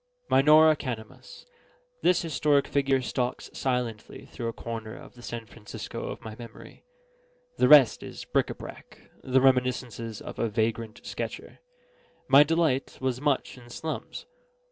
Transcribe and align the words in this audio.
Minora 0.31 0.75
Canamus. 0.75 1.45
This 2.01 2.23
historic 2.23 2.65
figure 2.65 3.03
stalks 3.03 3.51
silently 3.53 4.25
through 4.25 4.47
a 4.47 4.51
corner 4.51 4.95
of 4.95 5.13
the 5.13 5.21
San 5.21 5.45
Francisco 5.45 6.07
of 6.09 6.21
my 6.23 6.35
memory: 6.39 6.83
the 7.57 7.67
rest 7.67 8.01
is 8.01 8.25
bric 8.25 8.49
a 8.49 8.55
brac, 8.55 8.99
the 9.23 9.41
reminiscences 9.41 10.19
of 10.19 10.39
a 10.39 10.49
vagrant 10.49 11.05
sketcher. 11.05 11.59
My 12.27 12.41
delight 12.41 12.97
was 12.99 13.21
much 13.21 13.59
in 13.59 13.69
slums. 13.69 14.25